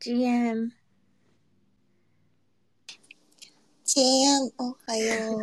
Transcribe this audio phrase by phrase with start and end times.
[0.00, 0.70] GM。
[3.84, 4.06] チェー
[4.46, 5.42] ン、おはよう。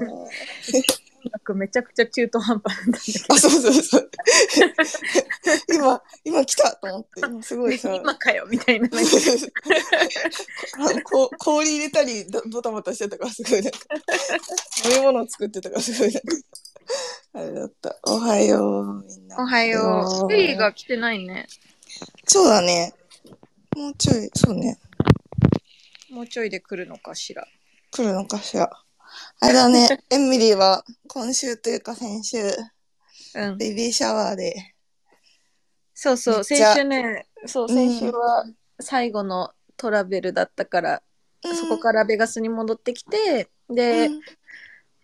[1.29, 3.35] なんかめちゃくちゃ中途半端なんだけど。
[3.35, 4.09] あ、そうそうそう。
[5.71, 8.89] 今、今来たと思って、今すごいさ、今かよみたいな。
[11.03, 13.79] こ 氷入れたり、どドタバタしてたからすごいなんか、
[14.89, 16.29] 飲み物作ってたからすごいなんか、
[17.33, 17.99] あれだった。
[18.07, 19.37] おはよう、みんな。
[19.39, 20.31] おはよう。
[20.31, 21.47] リーが来てないね。
[22.25, 22.95] そうだね。
[23.77, 24.79] もうちょい、そうね。
[26.09, 27.47] もうちょいで来るのかしら。
[27.91, 28.71] 来るのかしら。
[29.39, 32.37] あれだね、 エミリーは今週というか先週、
[33.35, 33.57] うん。
[33.59, 34.73] ベビーシャワーで、
[35.93, 36.43] そうそう。
[36.43, 38.45] 先週ね、そう、うん先週は
[38.79, 41.03] 最後のトラベルだったから、
[41.43, 44.21] そこからベガスに戻ってきて、で、うん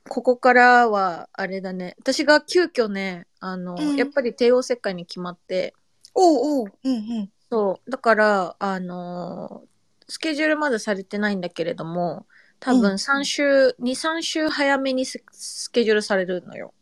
[0.09, 1.95] ここからは、あれだね。
[2.00, 5.75] 私が急遽ね、あの、うんやっぱり帝王切開に決まって、
[6.16, 7.33] おうおう、うんうん。
[7.53, 7.91] そう。
[7.91, 9.73] だから、あのー
[10.09, 12.27] スケジュールまだされてないんだけれども、
[12.59, 16.73] 多分うん3週、2、3週早めにススケジュールされるのよ。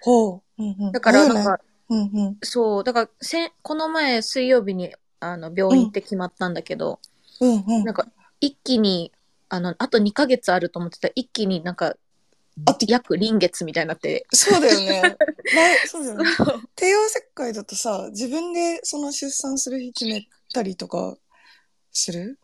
[0.00, 0.62] ほう。
[0.62, 2.36] うんうん、だから、なんか、うんうん。
[2.44, 7.00] そう、だから、せこの前水曜日に、あの、病院行って決まったんだけど、
[7.40, 7.84] うんうん。
[7.84, 8.08] なんか、
[8.40, 9.12] 一気に、
[9.48, 11.96] あの、あと2ヶ月あると思ってたら、一気になんか、
[12.66, 15.16] あって約臨月みたいになって、そうだよね。
[15.54, 16.24] 前そうだよね。
[16.76, 21.16] 帝王切開だとさ、自分でその出産する日決めたりとか
[21.92, 22.38] する？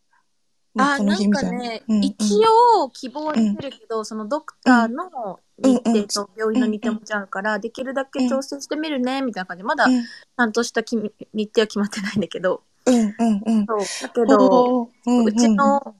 [0.78, 2.02] あ、なんかね、うんうん。
[2.02, 2.34] 一
[2.76, 9.62] 応希望は出てるけど、そのドクターの日程と病院の日程も違うから、できるだけ調整してみるね、みたいな感じ。
[9.62, 10.04] で、まだちうん。
[10.36, 13.66] ゃんとしたき日程は決まってないんだけど、うんうんうん。
[13.66, 13.78] そう。
[14.02, 15.26] だけど、ほううんうん。
[15.28, 15.96] うちの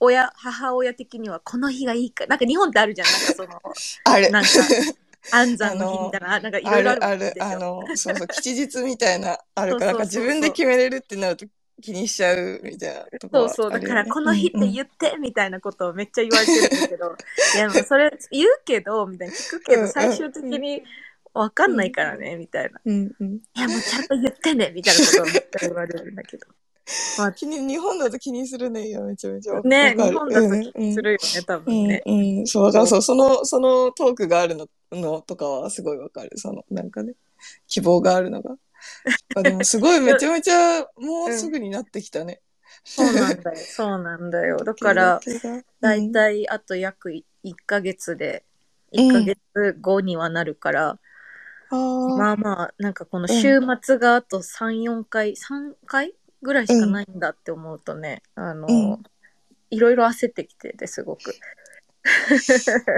[0.00, 3.60] 親、母親的にはこの日がいいか、なんか日本ってあるじゃん、なんかその、
[4.04, 4.30] ある。
[4.30, 4.50] なんか
[5.30, 7.44] 安産の日みたいな、なんかいろあいろあるあるるでし。
[7.44, 11.46] ょあの、そうそう、吉日みたいな、あるから、なんか自分で決めれるってなると
[11.82, 17.16] 気にしちゃうみたいなとこそうそう、だからこの日って言ってみたいなことをめっちゃ言われてるんだけど、
[17.54, 20.82] いや、もうそれ言うけど、みたいな聞くけど、最終的に
[21.34, 22.80] わかんないからね、みたいな。
[22.84, 23.34] うんうん。
[23.34, 26.46] いや、もうちゃんと言ってね、みたいなことをめっちゃ言われるんだけど。
[27.36, 29.68] 気に、日本だと気にするね、めちゃめちゃわかる。
[29.68, 32.02] ね、日本だと気にするよね、多うん分ね。
[32.06, 36.30] うん、うん、そう、だそう、その、そのトークがあるの、のとかはすごいわかる。
[36.36, 37.14] その、なんかね、
[37.66, 38.56] 希望があるのが。
[39.36, 42.40] あでもすごい めちゃめちゃ、もうすぐになってきたね。
[42.84, 43.56] そうなんだよ。
[43.68, 44.56] そうなんだよ。
[44.58, 45.20] だから、
[45.80, 47.24] だいたいあと約1
[47.66, 48.44] ヶ月で、
[48.92, 50.98] 1ヶ月後にはなるから、
[51.70, 59.02] まあまあ、なんかこの週末があと3、4回、3回ぐらいしかないんだって思うとね、あの、うん
[59.70, 61.34] いろいろ焦ってきてて、すごく。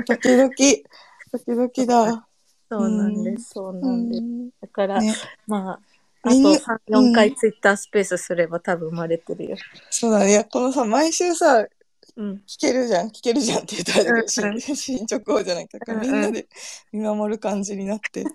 [0.06, 0.84] ドキドキ、
[1.32, 2.26] ドキドキだ。
[2.70, 4.20] そうなんです、そううなんです。
[4.22, 5.12] んだから、ね、
[5.48, 5.80] まあ、
[6.22, 9.56] あとみんな3、4回ツイッタースペースすれば多分生まれてるよ。
[9.90, 10.30] そうだね。
[10.30, 11.66] いや、このさ、毎週さ、
[12.16, 12.42] うん。
[12.46, 15.78] 聞けるじゃん、聞けるじゃんって言ったらうんうん進進捗をじゃないか。
[15.84, 16.46] うんうんみんなで
[16.92, 18.24] 見守る感じになって。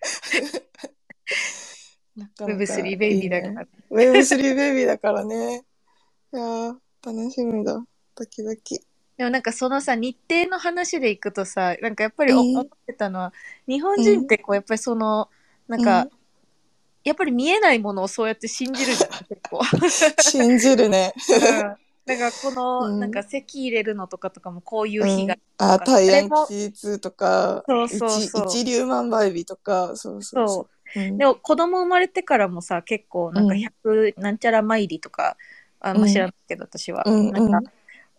[2.16, 3.66] なかなか Web3 ベイビーだから。
[3.90, 5.64] Web3 ベイビーだからね。
[6.32, 7.82] いやー、楽しみだ。
[8.14, 8.80] ドキドキ。
[9.16, 13.32] でもなんかそのさ、日程の話でいくとさ、なんかやっぱり思ってたのは、
[13.66, 15.28] 日本人ってこう、やっぱりその、
[15.68, 16.10] なんか、うん
[17.02, 19.62] やっぱり見えないものをそうやって信じるじゃん、結構。
[20.20, 21.14] 信じるね。
[22.04, 30.79] だからこの、うんなんか席入れるのとかとかもこういううん日が、、あ、か大安それも吉日とか、そうそうそう一一粒万倍日とか、そうそうそそう。
[30.96, 31.18] うん。
[31.18, 33.60] でも子供生まれてからもさ、結構なんかうん。
[33.60, 35.36] 100なんちゃら参りとか、
[35.80, 35.98] あん。
[35.98, 37.04] ま知らないけど、私は。
[37.06, 37.70] うんなんか、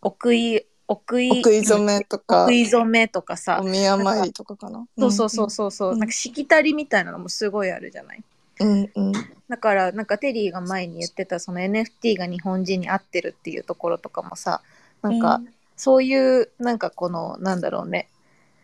[0.02, 2.44] 奥井、奥井、お食い初めとか。
[2.44, 3.60] 奥、井染めとかさ。
[3.62, 4.86] お、宮参りとかかな。
[4.98, 6.00] そうそうそうそうそう、うん。
[6.00, 8.24] なんかしきたりみたいなのもすごいあるじゃない？
[8.60, 9.12] うんうん。
[9.48, 14.62] だからなんかテリーが前に言ってたその NFT が日本人に合ってるっていうところとかもさ
[15.02, 15.42] なんか
[15.76, 18.08] そういうなんかこのなんだろうね、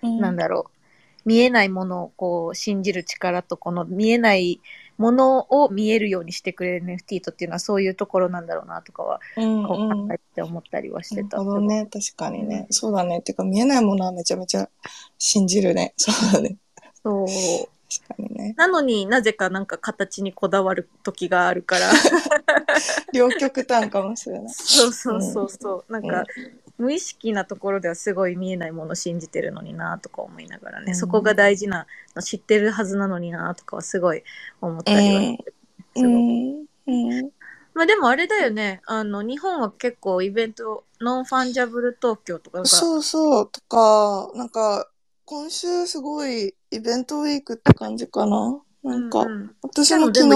[0.01, 0.76] うん、なんだろう
[1.27, 4.62] 見えないものをこう信じる力とこの見えない
[4.97, 11.38] ものを見えるようにしてくれる NFT とっていうのはそういうところなんだろうなとかはうんこううん考えて思ったりはしてた。
[11.38, 11.88] なるほどね。
[11.91, 12.68] 確かにね。
[12.69, 13.21] そうだね。
[13.21, 14.69] てか、見えないものはめちゃめちゃ
[15.18, 15.94] 信じるね。
[16.00, 16.57] そうだね。
[17.03, 18.53] そう確かにね。
[18.57, 21.91] なのになぜかなんか形にこだわる時があるから
[23.13, 24.50] 両極端かもしれない。
[24.56, 25.91] そうそうそうそう。
[25.91, 26.25] なんうんか、
[26.77, 34.24] 無意識なところではすごい見えないものを信じてるのになとか思いながらね、うんそこが大事なの知ってるはずなのになとかはすごい
[34.62, 35.56] 思ったりはしてる
[35.95, 36.65] すごいうん。
[36.88, 37.29] うん。
[37.74, 43.51] まあでもあれだよね、あの、日本は結構イベント、ノンファンジャブル東京とかが、そうそう。
[43.51, 44.89] とか、なんか、
[45.25, 48.59] 今週すごいイベントウィークって感じかな。
[48.83, 50.35] なんか、うんうん私も昨日、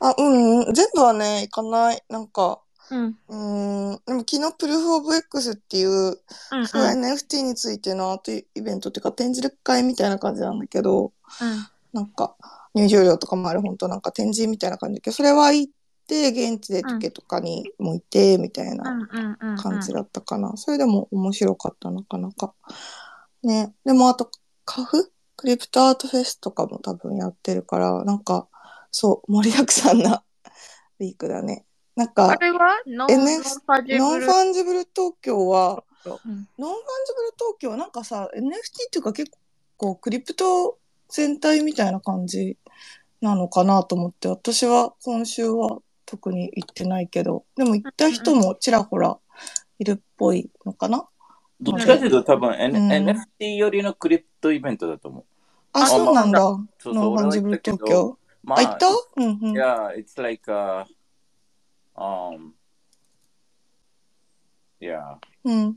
[0.00, 2.02] あ、うんうん、全部はね、行かない。
[2.10, 2.60] なんか、
[3.28, 4.00] うん。
[4.06, 6.16] でも昨日プルーフオブ X っていう、うん
[6.52, 6.64] うん。
[6.64, 11.12] NFT についてのアートイベントっていうか展示会みたいな感じなんだけど、
[11.92, 12.36] なんか
[12.74, 15.72] 入場料とかもある本当なんか展示みたいな感じだけど、それは行っ
[16.06, 19.56] て、現地でチケとかにもいて、みたいなうんうんうんうん。
[19.56, 20.52] 感じだったかな。
[20.56, 22.54] それでも面白かった、なかなか。
[23.42, 23.74] ね。
[23.84, 24.30] でもあと、
[24.64, 25.12] カフ？
[25.36, 28.46] クリプトアートフェスとかも多分やってるから、なんか、
[28.90, 30.22] そう、盛りだくさんな
[31.00, 31.64] ウィークだね。
[31.96, 32.82] なんあか、れは？
[32.86, 36.08] Non NF Non Fungible？Non Fungible東京は、う。
[36.08, 36.12] ん。
[36.12, 36.78] Non Fungible
[37.38, 39.30] 東京はなんかさ、NFT っていうか結
[39.76, 42.56] 構クリプト全体みたいな感じ
[43.20, 49.18] なのかなと思って、私は今週は特に行ってないけど、でも行った人もちらほら
[49.78, 51.06] いるっぽいのかな？
[51.60, 52.90] どっちかというと多分、N うん。
[52.90, 55.24] NFT よりのクリプトイベントだと思う。
[55.74, 56.40] あ、あそうなんだ。
[56.40, 58.18] Non Fungible東京。
[58.42, 58.86] まあ、行った？
[58.88, 59.56] うんうん。
[59.56, 60.84] Yeah, it's like, uh,
[62.02, 62.52] um,
[64.80, 65.16] yeah.
[65.44, 65.76] うん。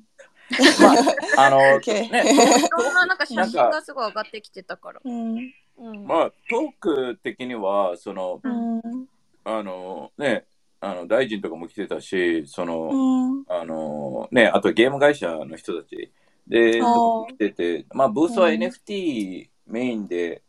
[1.38, 2.24] あの、OK ね、
[2.66, 5.02] いろんななんか写真がすごい上がってきてたから。
[5.04, 5.54] うん。
[5.78, 6.06] うん。
[6.08, 9.08] まあ、トーク的には、その、うん。
[9.44, 10.46] あの、ね、
[10.82, 13.46] あの、大臣とかも来てたし、その、うん。
[13.48, 16.12] あの、ね、あとゲーム会社の人たち
[16.48, 20.44] で、来てて、まあ、ブースはうん NFT メインで、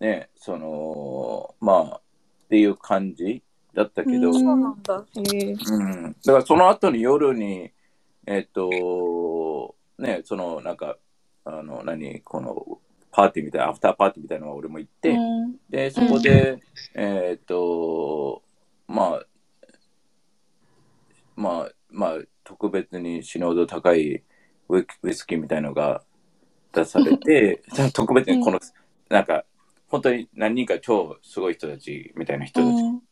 [0.00, 3.42] ね、その、まあ、っていう感じ
[3.74, 4.34] だったけど、うん。
[4.34, 5.04] そうなんだ。
[5.16, 5.52] へえ。
[5.52, 7.70] うん、だからその後に夜に、
[8.26, 10.96] えっと、ね、そのなんか、
[11.44, 12.78] あの、何、この、
[13.10, 15.56] パーティーみたいな、アフターパーティーみたいなのが俺も行って、うん。
[15.68, 16.58] で、そこで、
[16.94, 18.42] えっと、
[18.88, 19.26] まあ、
[21.36, 24.22] まあ、まあ、特別に死ぬ度高い
[24.68, 26.02] ウイスキーみたいのが
[26.72, 27.62] 出されて、
[27.92, 28.60] 特別にこの、
[29.08, 29.44] なんか、
[29.88, 33.02] 本当に何人か超すごい人たちみたいな人たちうん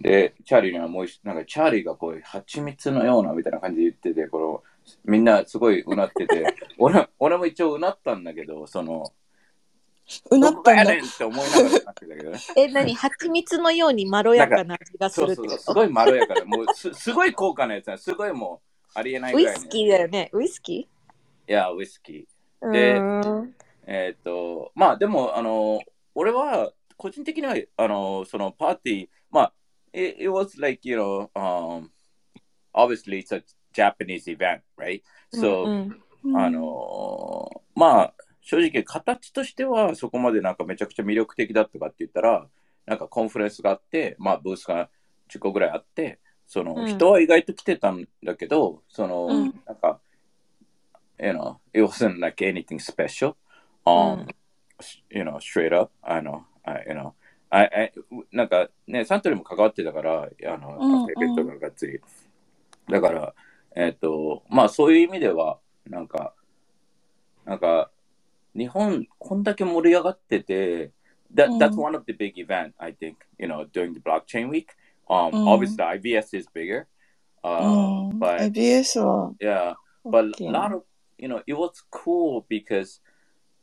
[0.00, 4.62] で、チャーリーにはもう一、なんかチャーリーがこう、蜂蜜のようなみたいな感じで言ってて、この、
[5.04, 9.12] みんなすごいうなってて、 俺俺も一応うなったんだけど、その、
[10.30, 10.86] うなったんだっ
[11.18, 12.38] て思いながらなってたけどね。
[12.56, 12.94] え、何？
[12.94, 15.74] 蜂蜜のようにまろやかな味がするってこと？
[15.74, 19.52] ごいまろやかで、もうすすごい高価なやつなすごいもう、ありえないぐらい、ね。
[19.52, 20.30] ウイスキーだよね。
[20.32, 20.88] ウイスキい
[21.46, 22.68] や、ウイスキー。
[22.68, 23.50] ーで
[23.86, 25.80] えっ、と、まあでも、あの、
[26.14, 29.19] 俺は、個人的には、あの、そのパーティー、まあ、
[29.92, 31.90] it, it was like, you know, um,
[32.74, 33.42] obviously it's a
[33.72, 35.02] Japanese event, right?
[35.32, 35.64] うん So,
[36.22, 42.46] うんあのーまあ、正直形としてはそこまでなんかめちゃくちゃ魅力的だったかって言ったら、
[42.86, 44.90] なんか conference があって、まあブースが
[45.30, 50.00] 10個ぐらいあって、そのうん人は意外と来てたんだけど、その、うんなんか、
[51.18, 53.30] you know, it wasn't like anything special.
[53.30, 53.34] う
[53.86, 54.26] Um, ん
[55.10, 57.12] you know, straight up, I know, I, you know,
[57.50, 57.92] I, I,
[58.30, 62.00] なんかね、サントリーも関わってたから、あの、うんットががっつり。
[62.88, 63.34] だから、
[63.74, 66.34] えっ、と、まあそういう意味では、なんか、
[67.44, 67.90] なんか、
[68.56, 70.92] 日本、こんだけ盛り上がってて、
[71.34, 74.66] that, うん that's one of the big event, I think, you know, during the blockchain week.
[75.08, 76.86] Um, うん obviously, the IBS is bigger.
[77.42, 78.18] う Uh, ん。
[78.18, 80.84] but ABS は yeah, 大 but a な lot of,
[81.18, 83.00] you know, it was cool because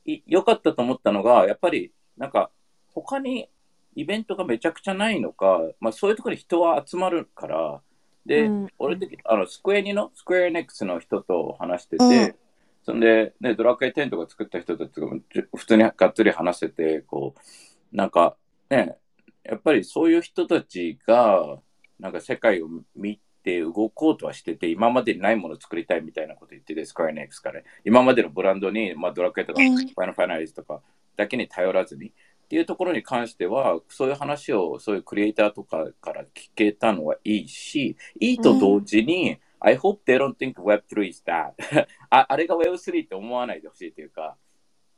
[0.03, 2.51] い良かったと思ったのが、やっぱり、なんか、
[2.87, 3.49] 他に
[3.97, 7.81] イベントがめちゃくちゃないのか、まあそういうところに人は集まるから、
[8.27, 8.67] で、うん。
[8.77, 12.35] 俺的あの、スクエニの、スクエアエネックスの人と話してて、うん。
[12.83, 18.35] そんで、ね、ドラクエ10とか作った人たちとかもじゅ普通にがっつり話せて、こう、なんか、
[18.69, 18.97] ね、
[19.43, 21.57] やっぱりそういう人たちが、
[21.99, 29.77] なんか世界を見て動こうとはしてて、今までにないものを作りたいみたいなこと言ってて、スクエアエネックスから、今までのブランドに、まあドラクエとか、うん。
[29.77, 30.81] ファイナルファイナリーズとか
[31.15, 32.11] だけに頼らずに、
[32.47, 41.51] っていうところに関しては、そういう話をそういうクリエイターとかから聞けたのはいいし、いいと同時に、I hope they don't think Web3 is that
[42.09, 42.25] あ。
[42.29, 44.37] あれが Web3 って思わないでほしいというか、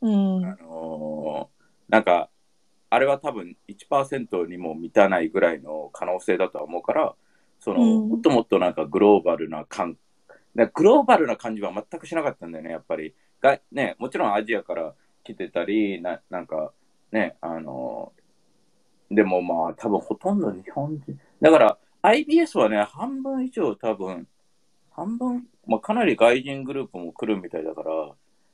[0.01, 0.46] うん。
[0.46, 2.29] あのーなんか、
[2.91, 7.15] あれは多分1%にも満たないぐらいの可能性だとは思うから、
[7.60, 9.98] その、うんもっともっとなんかグローバルな感、
[10.56, 13.15] だグローバルな感じは全くしなかったんだよね、やっぱり。
[13.41, 16.74] がね、もちろんアジアから来てたり、ななんか、
[17.12, 18.20] ね、あのー
[19.12, 21.20] でもまあ多分ほとんど日本人。
[21.42, 24.28] だから IBS はね、半分以上多分、
[24.92, 27.89] 半分、まあかなり外人グループも来るみたいだから、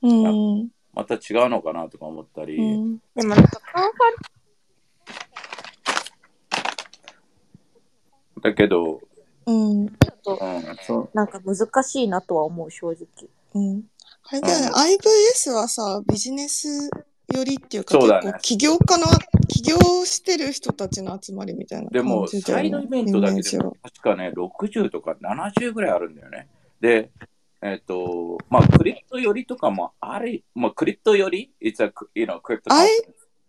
[0.02, 0.70] うん。
[0.94, 2.98] また違うのかなとか思ったり、うん。
[3.16, 3.92] でもなんかカン
[8.34, 9.02] フだけど、
[9.46, 9.86] うん。
[9.86, 13.06] ァだとうん、そう、なんか難しいなとは思う、正直。
[13.54, 13.84] うん。
[14.30, 16.90] あれだよね、IVS はさ、ビジネス
[17.34, 19.06] 寄りっていうか、そうだね起業家の、
[19.48, 22.28] 起業してる人たちの集まりみたいなでも。
[22.28, 26.48] サイドイベントだけでも確かね、60とか70ぐらいあるんだよね。
[26.80, 27.10] で、
[27.62, 32.62] えっ、と、まあ、クリプト寄りとかもあれ、まあ、クリプト寄り ?It's a, you know, crypto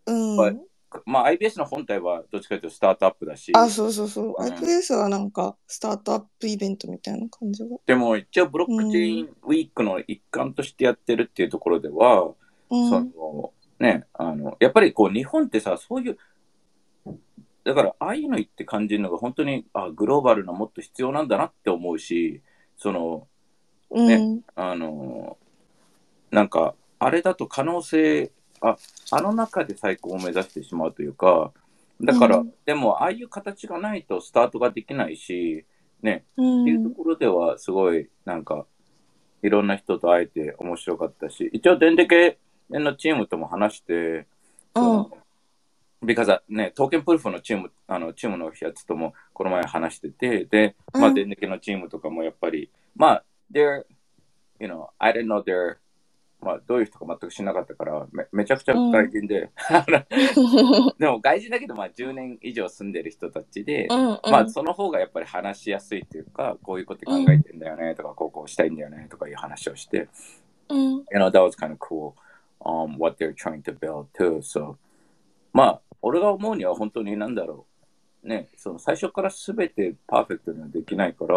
[0.06, 0.40] うん。
[0.40, 0.58] But-
[1.04, 4.26] まあ、IBS の本体はどっちかというとスタートアップだし、あ、そうそうそう。
[4.26, 7.76] うん IVS はなんか、スタートアップイベントみたいな感じが。
[7.84, 12.32] でも一応ブロックチェーンウィークの一環としてやってるっていうところでは、
[12.70, 12.88] うん。
[12.88, 16.18] そのね、あの、やっぱりこう日本ってさ、そういう、
[17.64, 22.42] だからああいうの言って感じるのが本当にあグローバルなもっと必要なんだなって思うし、
[22.76, 23.26] その、
[23.90, 24.40] うん。
[24.54, 25.38] あの、
[26.30, 28.76] なんか、あれだと可能性、あ、
[29.10, 31.52] あの中で最高を目指してしまうというか、
[32.00, 35.64] だから、うんでも、ああいう形がないとスタートができないし、
[36.02, 36.62] ね、うん。
[36.62, 38.66] っていうところでは、すごい、なんか、
[39.42, 41.96] いろんな人と会えて面白かったし、一応、デン
[42.70, 44.26] のチームとも話して、
[46.02, 53.84] ビカザ、ね、プルーフのチーム、あの、チームのやつとも、この前話してて、で、まあ、うんデンデケのチームとかもやっぱり、まあ、they're,
[54.60, 55.76] you know, I didn't know they're,
[56.40, 59.50] まあ、どういう人か全く知らなかったから、めめちゃくちゃ外人で、
[60.98, 64.08] でも外人だけど、まあ、10年以上住んでる人たちで、うん。
[64.10, 64.20] うん。
[64.30, 70.08] まあ、その方がやっぱり話しやすいというか、こういうこと考えてんだよねとか、こうこうしたいんだよねとかいう話をして、
[70.68, 70.78] うん。
[70.78, 72.12] you know, that was kind of cool,
[72.66, 74.38] um, what they're trying to build too.
[74.42, 74.76] So,
[75.52, 77.66] まあ、俺が思うには本当になんだろ
[78.24, 78.28] う。
[78.28, 81.36] ね、その最初から全てパーフェクトにはできないから、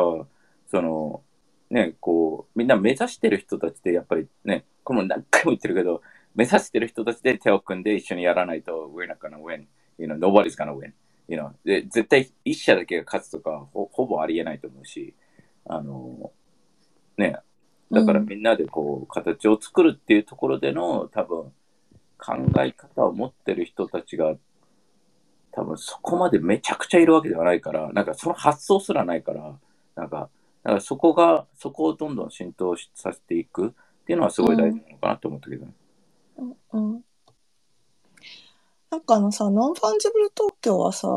[0.72, 1.22] その、
[1.70, 6.02] ね、こう、みんな目指してる人たちでやっぱりね、これも何回も言ってるけど、
[6.34, 9.66] 目指してる人たちで手を組んで一緒にやらないと、we're not gonna win.
[10.00, 10.94] You know, nobody's gonna win.
[11.28, 15.14] You know, で絶対一社だけが勝つとかほ、ほぼありえないと思うし、
[15.66, 16.32] あの、
[17.18, 17.38] ね、
[17.91, 21.51] だからみんなでこう、形を作るっていうところでの多分、
[22.17, 24.36] 考え方を持ってる人たちが、
[25.51, 29.58] 多分そこまでめちゃくちゃいるわけではないから、なんかその発想すらないから、
[29.96, 30.29] なんか、
[30.63, 33.72] だからそこが、そこをどんどん浸透しさせていくっ
[34.05, 35.72] ていうのはすごい大事なのかなと思ったけどね。
[36.74, 37.03] うん。
[38.91, 41.08] なんかあのさ、 Non Fungible 東京はさ、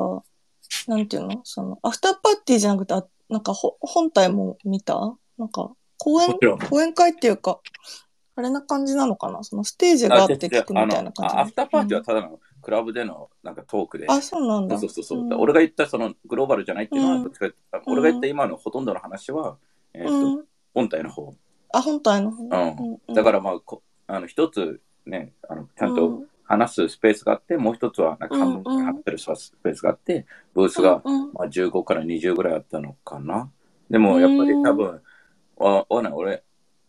[0.86, 1.40] なんていうの？
[1.44, 5.16] その、アフターパーティーじゃなくて、あなんかほ本体も見た？
[5.36, 5.72] なんか、
[6.02, 6.36] 講演
[6.68, 7.60] 講演会っていうか、
[8.34, 9.44] あれな感じなのかな？
[9.44, 11.36] そのステージがあって聞くみたいな感じ。
[11.36, 14.06] アフターパーティーはただのクラブでのなんかトークで。
[14.08, 14.78] あ、そうなんだ。
[14.78, 15.22] そうそうそう。
[15.22, 17.30] ん俺が言ったそのグローバルじゃないっていうのは、
[17.86, 19.58] 俺が言った今のほとんどの話は、
[19.94, 20.44] えーとうん。
[20.74, 21.34] 本体の方。
[21.72, 22.44] あ、本体の方。
[22.44, 29.26] うんだからまあ、こあの一つね、あのちゃんとうん話すスペースがあって、もう一つはなんか半分うんうん話ってるス
[29.62, 31.00] ペースがあって、ブースが、
[31.32, 33.50] まあ、15から20ぐらいあったのかな。
[33.88, 35.00] でもやっぱり多分、
[35.56, 36.42] わわない俺、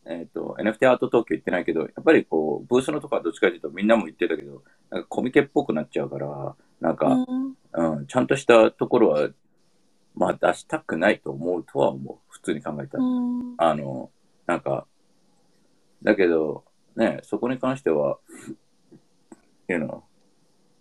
[0.05, 9.29] えっ、と、NFT アート東京行ってないけど、やっぱりこう、ブースのとこはどっちかというとみんなも言ってたけど、なんかコミケっぽくなっちゃうから、なんか、うんうん、ちゃんとしたところは、
[10.15, 12.17] まあ出したくないと思うとは思う。
[12.29, 13.03] 普通に考えたら。
[13.03, 14.11] うんあの、
[14.45, 14.85] なんか、
[16.03, 16.65] だけど、
[16.95, 18.19] ね、そこに関しては、
[19.67, 20.01] you know,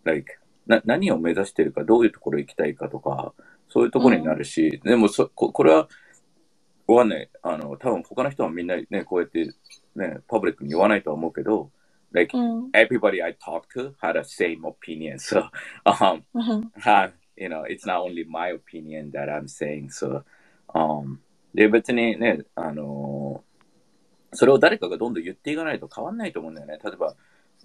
[0.04, 3.32] like, な何を目指してるか、どういうところ行きたいかとか、
[3.68, 5.88] そういうところになるし、でもそこ、これは、
[6.86, 7.30] わかんない。
[7.42, 9.54] あの、多分他の人はみんなね、こうやって、
[9.94, 11.70] ね、パブリックに言わないとは思うけど、
[12.12, 15.18] like, うん everybody I talked to had a same opinion.
[15.18, 15.48] So,
[15.84, 16.22] um,
[17.36, 19.88] you know, it's not only my opinion that I'm saying.
[19.90, 20.22] So,
[20.74, 21.18] um,
[21.54, 23.52] で、別にね、あのー
[24.34, 26.78] それを誰かがどんどん言っていかないと変わんないと思うんだよね。
[26.82, 27.14] 例えば、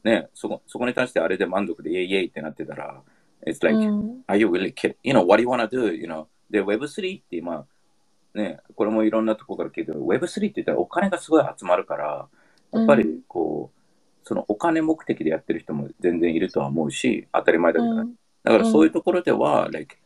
[0.04, 3.02] ね、そこ、そこに対してあれで満足でイエイイエイってなってたら、
[3.46, 4.96] it's like, うん are you really kidding?
[5.04, 5.94] You know, what do you wanna do?
[5.94, 7.66] You know, で、Web3 って今、
[8.38, 10.01] ね、これもいろんなとこから聞いてる。
[10.01, 12.27] Web3 って言ったらお金がすごい集まるから、
[12.72, 18.12] やっぱりこう、そのお金目的でやってる人も全然いるとは思うし、当たり前だけどね、
[18.44, 19.98] だからそういうところでは、like,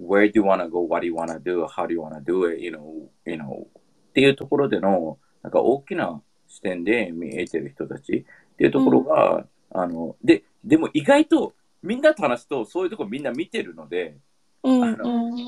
[0.00, 2.52] where do you wanna go, what do you wanna do, how do you wanna do
[2.52, 8.24] it, you know, you know, っていうところでの、なんか大きな視点で見えてる人たち。
[8.56, 14.16] っていうところが、あの、で、でも意外とみんなと話すとそういうところみんな見てるので、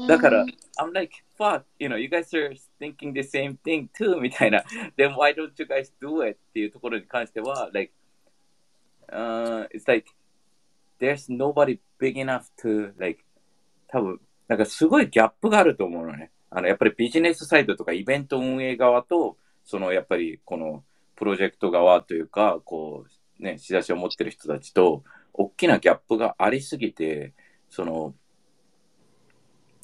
[0.06, 0.46] だから、
[0.78, 4.62] I'm like, fuck, you know, you guys are thinking the same thing too, みたいな。
[4.96, 6.38] then why don't you guys do it?
[6.50, 7.92] っていうところに関しては、like,
[9.08, 10.10] uh, it's like,
[11.00, 13.24] there's nobody big enough to, like,
[13.88, 16.30] 多分、なんかすごいギャップがあると思うのね。
[16.50, 20.84] あの、やっぱりビジネスサイトとかイベント運営側と、その、やっぱりこの、
[21.16, 23.04] プロジェクト側というか、こ
[23.40, 25.02] う、ね、仕出しを持ってる人たちと、
[25.32, 27.34] 大きなギャップがありすぎて、
[27.68, 28.14] その、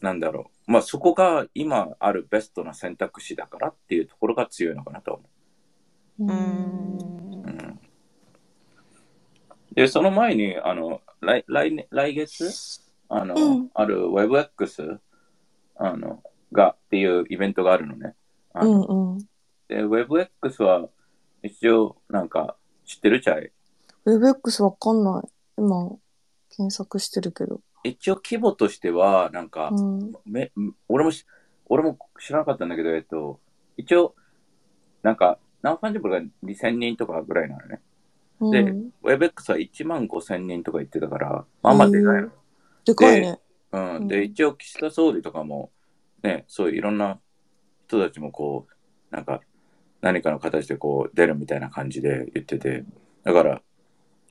[0.05, 0.73] なんだろう。
[0.73, 5.23] まあそこが今あるベストな選択肢だからっていうところが強いのかなと思
[6.21, 6.99] ううーん。
[6.99, 7.47] う。
[7.47, 7.81] うん、
[9.73, 14.99] で、その前に、あの、来来年来月、あの、うんある WebX
[15.77, 18.15] あのがっていうイベントがあるのね。
[18.53, 19.19] あうのんうん。
[19.69, 20.89] で、WebX は
[21.43, 23.51] 一応なんか知ってるちゃい
[24.05, 25.29] ？WebX わかんない。
[25.57, 25.97] 今、
[26.51, 27.63] 検索してるけど。
[27.85, 30.13] 一応規模としては、なんか、うん。
[30.25, 30.51] め
[30.89, 31.25] 俺もし
[31.67, 33.41] 俺も知らなかったんだけど、えっと、
[33.77, 34.15] 一応、
[35.03, 37.81] なんか、 Non Fungible が2000人とかぐらいなのね。
[38.41, 42.31] でうん、WebX は1万5000人とか言ってたから、まあまあでかいの。
[42.85, 43.39] でかいね。
[43.73, 43.95] うん。
[43.97, 45.71] うんで、一応、岸田総理とかも、
[46.23, 47.19] ね、そういういろんな
[47.87, 49.41] 人たちもこう、なんか、
[50.01, 52.85] 何かの形でこう出るみたいな感じで言ってて、
[53.23, 53.63] だから、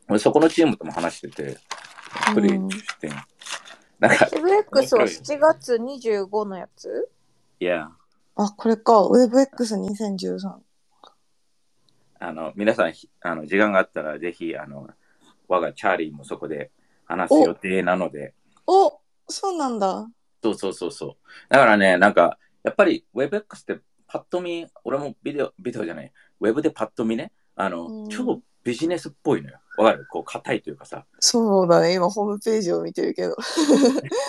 [0.08, 1.58] 俺そこのチームとも話してて、
[2.34, 3.10] プレイして、
[4.08, 7.10] なんか、WebX は7月25のやつ？
[7.62, 7.90] いや、
[8.36, 9.08] あ、これか。
[9.08, 10.56] WebX2013。
[12.20, 14.90] あの、皆さん、ひあの、時間があったら、ぜひ、あの、
[15.48, 16.72] 我がチャーリーもそこで
[17.06, 18.34] 話す予定なので、
[18.68, 20.10] おそうなんだ。
[20.44, 21.16] そうそうそうそう。
[21.48, 26.12] だからね、なんか、やっぱり WebX ってパッと見、俺もビデオ、ビデオじゃない、
[26.42, 29.60] ウェブでパッと見ね、あの、うん超ビジネスっぽいのよ。
[29.78, 30.06] わかる？
[30.10, 31.94] こう、硬いというかさ、そうだね。
[31.94, 33.36] 今、ホームページを見てるけど。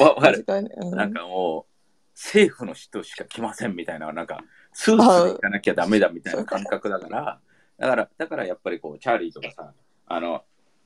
[0.00, 0.44] わわかる。
[0.46, 1.72] うんなんかもう、
[2.14, 7.40] 政府の人しか来ませんみたいな、なんか、スーツで行かなきゃダメだみたいな感覚だから、
[7.78, 9.72] だから、だからやっぱりこう、チャーリーとかさ、
[10.06, 10.44] あの、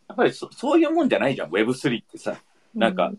[0.08, 2.36] やっぱりそそういうもんじゃないじゃん、Web3 ってさ。
[2.74, 3.12] なんか、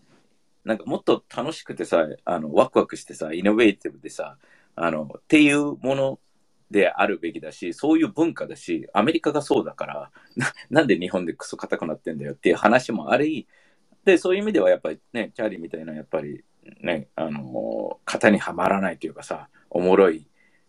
[0.64, 4.36] なんかもっと楽しくてさ、あの、ワクワクしてさ、イノベーティブでさ、
[4.76, 6.18] あの、っていうもの
[6.70, 13.48] であるべきだし、そういう文化だし、アメリカがそうだから、ななんで日本でクソ硬くなってんだよっていう話もあり、
[14.04, 16.44] で、そういう意味ではやっぱりね、チャーリーみたいな、やっぱり
[16.80, 20.26] ね、あの、型にはまらないというかさ、おもろい、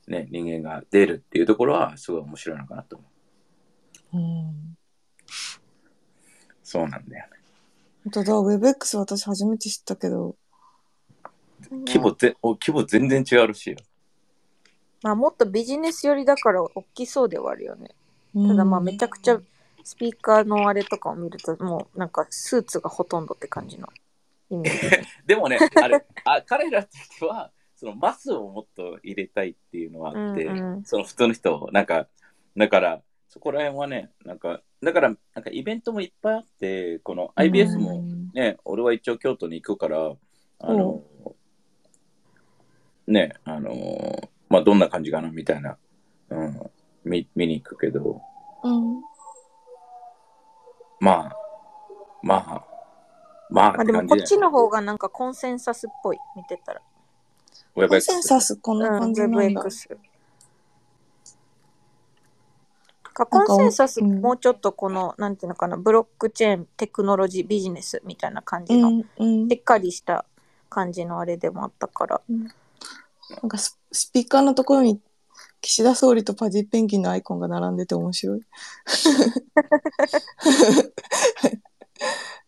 [0.08, 3.06] ね、人間が出るっていうところは、すごい面白いのかなと思
[4.14, 4.18] う。
[4.18, 4.78] うん。
[6.64, 7.38] そうなんだよね。
[8.04, 8.34] 本当だ。
[8.34, 10.36] WebX 私初めて知ったけど。
[11.70, 13.78] 規模ぜ、お規模全然違うらしいよ。
[15.04, 17.96] まあもっとビジネス寄りだから大きそうではあるよね。
[18.34, 19.42] ただまあめちゃくちゃ
[19.84, 23.88] スピーカーのあれとかを見るともうなんかスーツがほとんどって感じの
[24.52, 25.08] イメージ。
[25.26, 32.08] でもね、あれ、あ彼らとしては、そのマスをもっと入れたいっていうのはあって、うんうんその普通の人を、なんか、
[32.56, 40.16] だから、そこら辺はね、なんか、だから、なんかイベントもいっぱいあって、この IBS もね、俺は一応京都に行くから、
[40.60, 41.02] あの、
[43.08, 45.78] ね、あの、まあ、どんな感じかなみたいな、
[46.30, 46.60] うん、
[47.06, 48.22] 見見に行くけど、
[48.64, 49.02] うん。
[51.00, 51.36] まあ、
[52.22, 52.66] まあ、
[53.50, 56.82] まあ、まあでもこっちの方がなんかコンセンサスっぽい、見てたら。
[57.74, 59.62] コンセンサスこんなうん、感じなんだ。
[59.64, 59.98] WebX。
[63.14, 70.26] かコンセンサスうんもうちょっとこの、なんていうのかな、ブロックチェーン、テクノロジー、ビジネスみたいな感じの、うんうんしっかりした
[70.70, 72.22] 感じのあれでもあったから。
[73.42, 75.00] なんかススピーカーのところに
[75.62, 78.40] 岸田総理とパジペンギンのアイコンが並んでて面白い。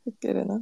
[0.05, 0.61] ウケるな。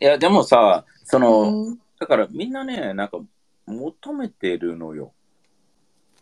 [0.00, 3.20] いや、でもさ、その、うんだからみんなね、なんか
[3.64, 5.12] 求めてるのよ。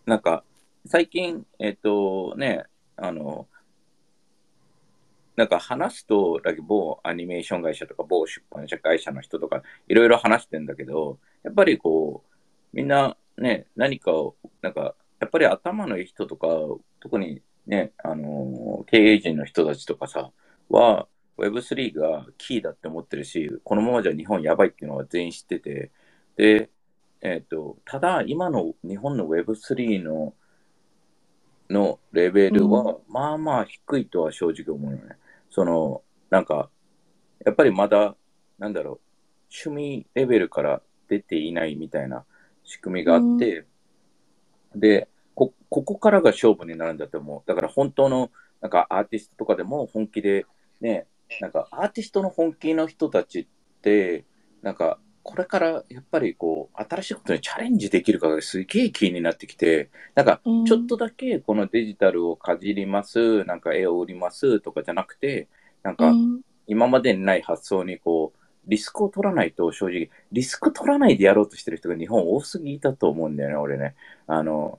[0.05, 0.45] なんか、
[0.85, 2.65] 最近、えっ、とね、
[2.99, 3.49] あの、
[5.37, 12.30] なんか話すと、だ某アニメーション会社とか某出版社会社の人とかいろいろ話してんだけど、やっぱりこう、
[12.73, 16.49] みんなね、何かを、なんか、やっぱり頭のいい人とか、
[17.01, 20.31] 特にね、あの、経営陣の人たちとかさ、
[20.69, 25.91] は、Web3 がキーだって思ってるし、このままじゃ日本やばいっていうのは全員知ってて、
[26.37, 26.71] で、
[27.23, 30.35] えっ、と、ただ今の日本の Web3 の、
[31.71, 35.17] のレベルは、まあまあ低いとは正直思うのね。
[35.51, 36.69] その、なんか、
[37.45, 38.17] やっぱりまだ、
[38.59, 39.01] なんだろう、
[39.67, 42.25] 趣味レベルから出ていないみたいな
[42.71, 43.67] 仕組みがあって、
[44.77, 47.43] で、こ、ここからが勝負になるんだと思う。
[47.49, 48.31] だから本当の、
[48.61, 50.47] なんかアーティストとかでも本気で、
[50.81, 51.07] ね、
[51.41, 53.47] なんかアーティストの本気の人たちっ
[53.83, 54.25] て、
[54.63, 60.65] なんか、これからやっぱりこう、新しいことにチャレンジできるかがすげえ気になってきて、なんか、うん。
[60.65, 65.49] ちょっとだけこのデジタルをかじります、なんか絵を売りますとかじゃなくて、
[65.83, 66.41] なんかうん。
[66.67, 73.95] 今までにない発想にこう、リスクを取らないと正直、リスク取らないでやろうとしてる人が日本多すぎたと思うんだよね、俺ね。
[74.27, 74.79] あの、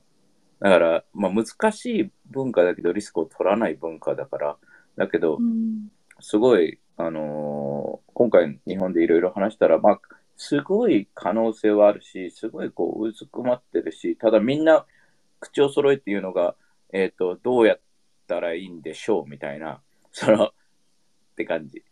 [0.60, 4.58] だから、まあ難しい文化だけどリスクを取らない文化だから、
[4.96, 5.90] だけどう、ん
[6.20, 10.02] すごい、あのー今回日本でいろいろ話したら、まあ、
[10.38, 14.86] すごい可能性はあるし、すごいこう、うずくまってるし、ただみんな
[15.40, 16.56] 口を揃えて言うのが、
[16.94, 17.80] えっ、と、どうやっ
[18.28, 20.52] たらいいんでしょうみたいな、その、っ
[21.36, 21.84] て感じ。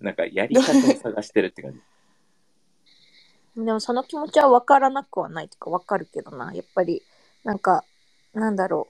[0.00, 1.80] なんか、やり方を探してるって感じ。
[3.64, 6.52] でもその気持ちは分からなくはないとか分かるけどな。
[6.54, 7.02] やっぱり、
[7.44, 7.84] なんか、
[8.32, 8.88] なんだろ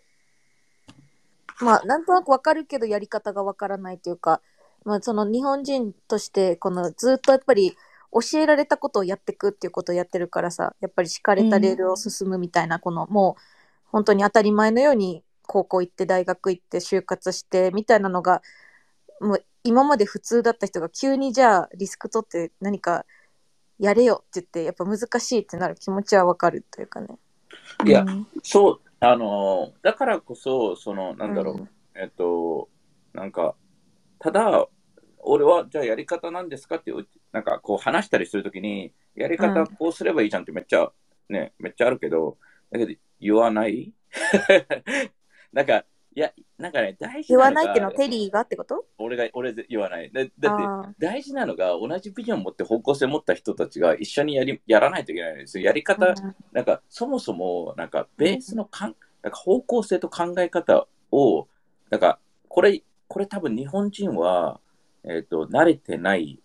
[1.60, 1.64] う。
[1.64, 4.40] まあ、なんとなく分かるけどやり方が分からないというか、
[4.84, 7.76] まあ、その日本人として、このずっとやっぱり
[8.12, 13.42] 教えられたことをやっていくっていうことをやってるからさ、やっぱり敷かれたレールを進むみたいな、このもう
[13.86, 18.42] 本当に当たり前のように高校行って大学行って就活してみたいなのが、
[19.20, 23.04] もう今まで普通だった人が急にじゃあリスク取って何か
[23.78, 27.08] やれよって言ってやっぱ難しいってなる気持ちはわかるというかね。
[27.86, 28.26] いやうん。
[28.42, 31.68] そう、あのーだからこそ、その、なんだろう、うん。
[31.94, 32.68] えっと、
[33.14, 33.54] なんか、
[34.18, 34.66] ただ、
[35.18, 36.92] 俺は、じゃあやり方なんですかって
[37.32, 39.54] なんかこう話したりするときに、やりうん。
[39.54, 40.90] 方こうすればいいじゃんってめっちゃ、
[41.28, 42.38] ね、めっちゃあるけど、
[42.70, 43.92] だけど言わない？
[45.52, 48.84] なんか、いや、なんかね、大事言なのがわないっていうのはテリーがってこと？
[48.98, 50.10] 俺が、俺で言わない。
[50.12, 55.66] だだって、あ大事なのが、同じビジョン持って方向性持った人たちが一緒にやり、やらないといけないんですよ。
[55.66, 61.46] やりあ、方、うんなんか、そもそも、なんか、ベースのかん、なんか方向性と考え方を、
[61.90, 62.18] なんか、
[62.48, 64.60] これ、これ多分日本人は、
[65.04, 66.40] えっ、と、慣れてない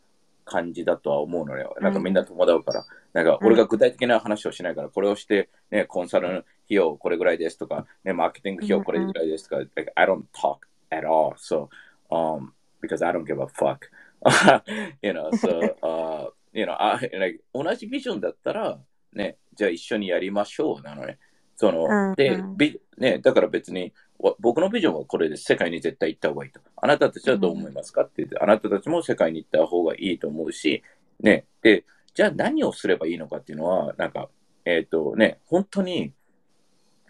[0.45, 1.75] 感じだとは思うのよ。
[1.81, 2.85] なんかみんな友達から。
[3.13, 10.59] なんか、俺が具体的な話をしないから、これをして、ね、コンサルの費用これぐらいですとか、ね、マーケティング費用これぐらいですとか、like, I don't talk
[10.91, 11.35] at all.
[11.37, 11.69] So,
[12.11, 12.51] um,
[12.81, 13.89] because I don't give a fuck.
[15.01, 18.79] you know, so, uh, you know, I, like, 同じビジョンだったら、
[19.13, 21.19] ね、じゃあ一緒にやりましょうなのね。
[21.55, 26.59] その、うんでうん、ビね、だから別に、わ僕のビジョンはこれで世界に絶対行った方がいいと。
[26.77, 30.83] あなたたちはどう思いますかって言って、あなたたちも世界に行った方がいいと思うし、
[31.21, 34.29] ね、で、じゃあ何をすればいいのかっていうのは、なんか、
[34.63, 36.13] えっ、とね、本当に、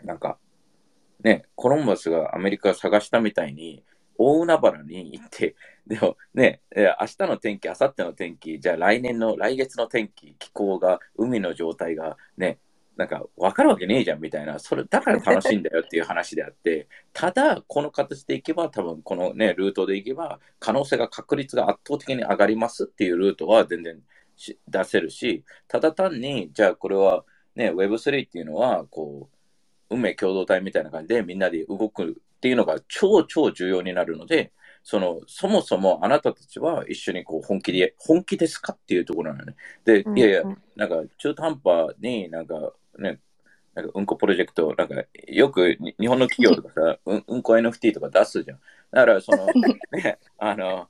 [0.06, 0.38] なんか、
[1.24, 3.84] ね、コロンバスがアメリカ探したみたいに、
[4.18, 5.56] 大海原に行って、
[5.88, 12.60] でもね、明日の天気、明後日の天気、じゃあ来年の、来月の天気、気候が、海の状態がね、
[12.96, 24.02] なんか分かるわけねえじゃんみたいな、それだから楽しいんだよ っていう話であって、ただ、この形でいけば、多分このね、ルートでいけば、可能性が、確率が圧倒的に上がりますっていうルートは全然
[24.68, 29.35] 出せるし、ただ単に、じゃあこれはね、Web3 っていうのは、こう、
[29.95, 34.51] 運命共同体みたいな感じでみんなで動くっていうのが超超重要になるので、
[34.84, 39.55] その、そもそもあなたたちは一緒にこう本気で、本気ですかっていうところなのね。
[39.84, 40.43] で、いやいや、
[40.75, 43.19] なんか中途半端になんかね、
[43.73, 48.60] なんかうんこプロジェクト、なんかよく日本の企業とかさ、 うんうんこ NFT とか出すじゃん。
[48.91, 49.47] だからその、
[49.91, 50.88] ね、あの、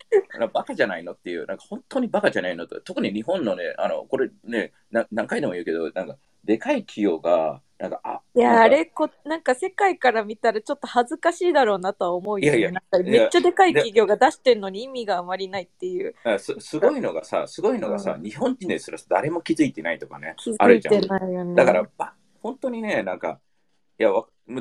[0.54, 12.60] バカじゃないのっていう、なんか本当にバカじゃないのと、特に日本のね、あの、これね、な何回でも言うけど、なんかでかい企業が、なんか、あ、いや、あれこ、なんか世界から見たらちょっと恥ずかしいだろうなとは思うよ、ね。
[12.60, 16.16] いやいや、めっちゃでかい企業が出してるのに意味があまりないっていう。
[16.40, 20.36] すすごいのがさ、すごいのがさ、うん、日本人ですら誰も気づいてないとかね。
[20.38, 21.56] 気づいてないよね。
[21.56, 23.40] だから、本当にね、なんか、
[24.00, 24.10] いや、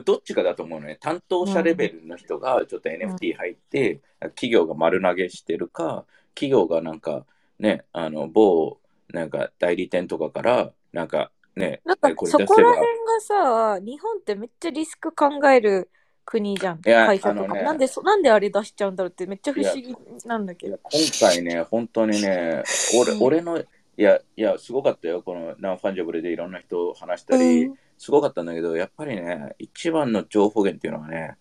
[0.05, 0.99] どっちかだと思うのね。
[1.01, 7.27] 担当者レベルの人がちょっと NFT 入って、うん、企業が丸投げしてるか、企業がなんか、
[7.61, 8.79] ね、あの、某、
[9.11, 15.89] なんか代理店とかから、なんか、ね、なんかそこら辺がさ、日本ってめっちゃリスク考える
[16.25, 18.03] 国じゃん、会社とか、ね、なんでそ。
[18.03, 20.79] なんであれ出しちゃうんだろうってめっちゃ不思議なんだけど。
[20.83, 22.63] 今回ね、本当にね、
[22.99, 23.65] 俺うん、俺の、い
[23.97, 25.23] や、いや、すごかったよ。
[25.23, 31.37] このナンファンジャブルでいろんな人話したり、うん、すごかったんだけど、やっぱりね、一番の情報源っていうのはね、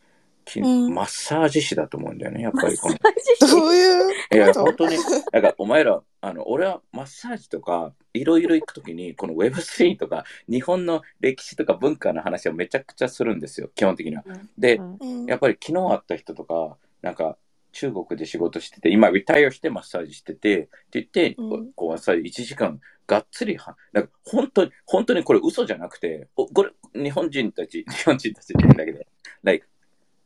[0.58, 2.96] うん、マッサージ師だと思うんだよね、やっぱりこの。
[2.96, 4.12] どういう？
[4.34, 4.98] いや、本当に、
[5.32, 14.24] なんかお前ら、あの、俺はマッサージとか、いろいろ行くときに、この Web3 とか、日本の歴史とか文化の話をめちゃくちゃするんですよ、基本的には。
[14.58, 17.38] で、うん、やっぱり昨日会った人とか、なんか、
[17.74, 26.72] 中国で仕事してて、今、リタイアしてマッサージしてて、って言って、うん、こう、マッサージ1時間、がっつりは、なんか本当に、本当にこれ嘘じゃなくて、これ、
[27.04, 29.02] 日本人たち、 日本人たちって言うんだけど、
[29.44, 29.68] like,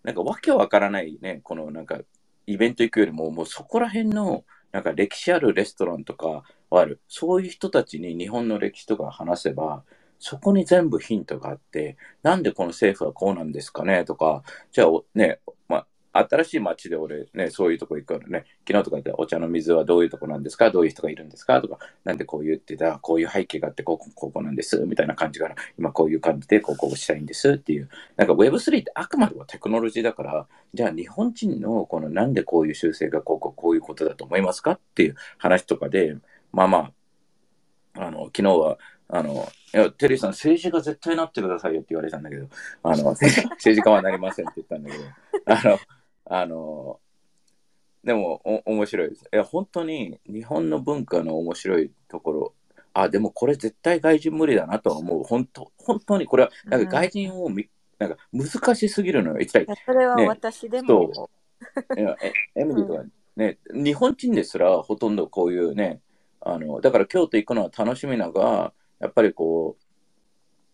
[0.04, 2.02] なんかわけわからないね、このなんか
[2.46, 4.46] イベント行くよりも、もうそこら辺の
[4.78, 9.82] なんか歴史あるレストランとかはある、そういう人たちに日本の歴史とか話せば、
[10.20, 14.06] そこに全部ヒントがあって、なんでこの政府はこうなんですかね？
[14.06, 20.72] とか、じゃあね、ま、新しい街で俺ね、そういうとこ行くからね、昨日とかでお茶の水はどういうとこなんですか？
[20.72, 21.62] どういう人がいるんですか？
[21.62, 27.90] とか、なんでこう言ってた、こういう背景があって、ここ、ここなんです、みたいな感じから、今こういう感じでここをしたいんですっていう。
[28.16, 36.16] なんか Web3 ってあくまでもテクノロジーだから、じゃあ日本人のこのなんでこういう修正がこうここういうことだと思いますかっていう話とかで、
[36.54, 36.92] まあま
[37.96, 38.78] あ、あの、昨日は、
[39.10, 42.48] あの、いや、テリーさん、政治家絶対なってくださいよって言われたんだけど、
[42.82, 45.04] あの、 政治家はなりませんって言ったんだけど、
[45.48, 45.80] あの、
[46.40, 47.00] あの、
[48.06, 49.30] でもお面白いです。
[49.34, 52.54] いや、本当に日本の文化の面白いところ、
[52.94, 55.24] あ、でもこれ絶対外人無理だなと思う。
[55.26, 59.40] 本当、本当にこれは、なんか外人をみ、うん、なんか難しすぎるのよ。
[59.40, 59.68] 一体。
[59.86, 61.30] それは私でも。
[61.96, 62.16] ね、いや
[62.56, 63.04] エミリーとか
[63.38, 66.02] ね、日本人ですらほとんどこういうね、
[66.42, 69.78] あの、だから京都行くのは楽しみなが、やっぱりこ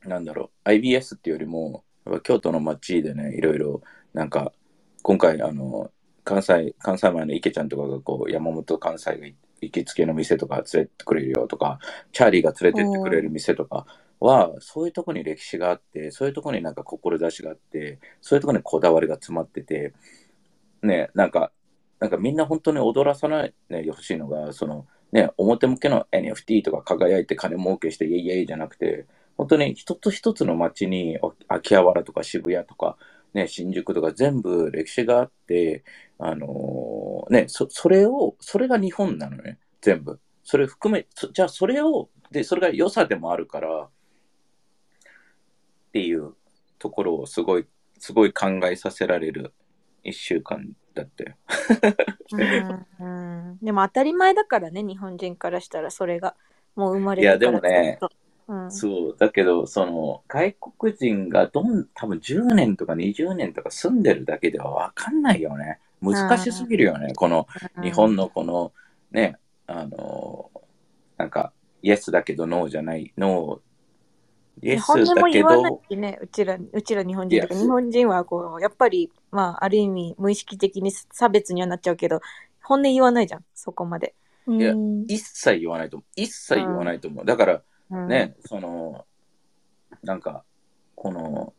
[0.06, 1.84] う、なんだろう、IBS っていうよりも、
[2.24, 3.82] 京都の街でね、いろいろ、
[4.14, 4.54] なんか、
[5.02, 5.92] 今回、あの、
[6.24, 9.28] 関西、関西前の池ちゃんとかがこう、山本関西が
[9.62, 11.80] 行きつけの店とか連れてってくれるよとか、
[12.14, 13.86] チャーリーが連れてってくれる店とか
[14.22, 19.94] は、そういうとこに歴史があって、そういうとこになんか志があって、そういうとこにこだわりが詰まってて、
[20.82, 21.52] ね、なんか、
[22.04, 29.06] なんかみんな本当に踊らさないでほしいのが、その、ね、表向けの NFT とか輝いて金儲けしてイエイイエイじゃなくて、
[29.38, 32.98] 本当に一つ一つの街に秋葉原とか渋谷とか、
[33.34, 35.86] ね、新宿とか全部歴史があって、
[36.20, 40.20] あのー、ね、そ、それを、それが日本なのね、全部。
[40.44, 43.90] それ含め、じゃあそれを、で、それが良さでもあるから、っ
[45.94, 46.34] ていう
[46.80, 47.66] ところをすごい、
[47.98, 49.54] すごい考えさせられる
[50.04, 51.36] 一週間だったよ。
[53.00, 56.36] うん、うん、でも当たり前だからね、日本人からしたらそれが。
[56.76, 58.00] もう生まれいや、でもね、
[58.70, 65.80] そう、だけど、その、外国人がどん、多分10年とか20年とか住んでるだけではわかんないよね。
[66.02, 67.14] 難しすぎるよね。
[67.16, 67.48] この、
[67.82, 68.74] 日本のこの、
[69.12, 70.52] ね、あの、
[71.18, 73.60] なんか、イエスだけどノーじゃない、ノー、
[74.62, 75.82] イエスだけど。
[75.90, 82.22] ね、うちら、うちら日本人とか、日本人はこう、やっぱり、まあ、ある意味、無意識的に差別にはなっちゃうけど、
[82.62, 84.16] 本音言わないじゃん、そこまで。
[84.48, 84.74] いや、
[85.08, 86.22] 一切言わないと思う。
[86.22, 87.26] 一切言わないと思う。
[87.26, 87.62] だから、
[88.08, 89.06] ね、その、
[90.04, 90.44] なんか、
[90.96, 91.54] この、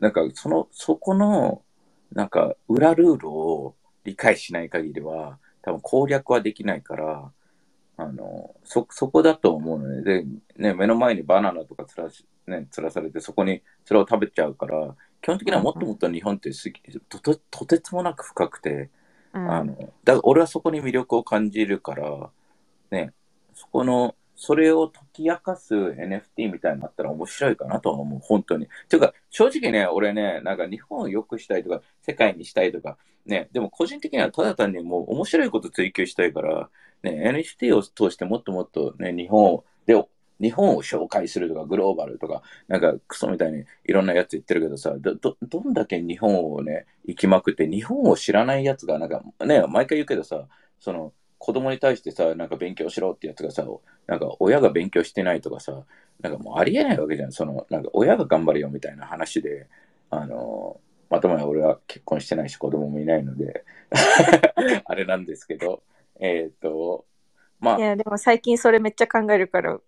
[0.00, 1.62] なんか、その、そこの、
[2.12, 7.32] なんか、裏ルールを理解しない限りは、多分攻略はできないから、
[7.96, 10.02] あの、そ、そこだと思うのね。
[10.02, 10.24] で、
[10.56, 16.72] ね、目の前にバナナとかつらし、ね、つらされて、そこにそれを食べちゃうから、基本的にはもっともっと日本ってす
[17.08, 18.90] とととてつもなく深くて、
[19.32, 22.30] うん、あの、だ俺はそこに魅力を感じるから、
[22.90, 23.12] ね、
[23.54, 28.66] そこの、それを解き明かす NFT みたいになったら面白いかなとは思う、本当に。
[28.88, 36.68] ていうか、正直ね、俺ね、なんか日本を良くしたいとか、世界にしたいとか、ね、でも個人的にはただ単にもう面白いこと追求したいから、
[37.04, 40.02] ね、NFT を通してもっともっとね、日本を、で、
[40.40, 50.46] 日本を紹介するとか、グローバルとか、なんかクソみたいにいろんなやつ言ってるけどさ、ど、ど、んだけ日本をね、行きまくって、日本を知らないやつが、なんかね、毎回言うけどさ、
[50.80, 53.66] その、子供に対してさ、なんか勉強しろってやつがさ、
[54.06, 55.84] なんか親が勉強してないとかさ、
[56.20, 57.32] なんかもうありえないわけじゃん。
[57.32, 59.68] その、なんか親が頑張れよみたいな話で、
[60.10, 63.64] あの、まともに俺は結婚してないし子供もいないので、
[64.86, 65.82] あれなんですけど、
[66.20, 67.04] えっ、と、
[67.60, 69.78] まあい、や、でも最近それめっちゃ考えるから、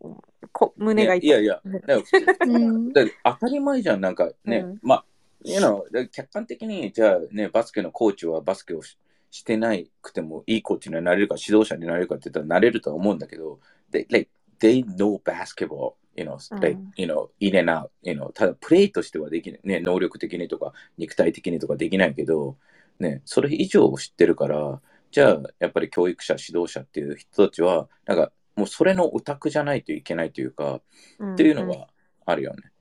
[0.52, 1.28] こ胸が痛い。
[1.28, 1.60] いやいや、
[3.24, 4.78] 当たり前じゃん、なんかね、うん。
[4.82, 5.04] まあ、
[5.42, 8.98] you know だ客観的に、じゃあね、バスケのコーチはバスケをし
[9.30, 13.60] してないくてもいいコーチになれるか、指導者になれるかって言ったらなれるとは思うんだけど、
[13.92, 16.60] they, like, they know basketball, you know, うん。
[16.60, 22.56] like, you know, in and out, you know, ただプレイとしてはできない、ね、能力的にとか、肉体的にとかできないけど、
[22.98, 30.80] ね、それ以上を知ってるから、じゃあ、やっぱり教育者、指導者っていう人たちは、なんか、もうそれのオタクじゃないといけないというか、
[31.18, 31.88] うんっていうのは
[32.24, 32.72] あるよね。